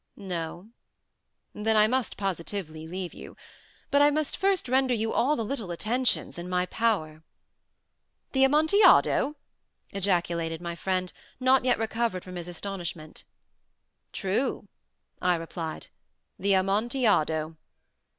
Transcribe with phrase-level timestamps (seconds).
[0.15, 0.69] No?
[1.53, 3.37] Then I must positively leave you.
[3.91, 7.21] But I must first render you all the little attentions in my power."
[8.31, 9.35] "The Amontillado!"
[9.91, 13.25] ejaculated my friend, not yet recovered from his astonishment.
[14.11, 14.67] "True,"
[15.21, 15.85] I replied;
[16.39, 17.57] "the Amontillado."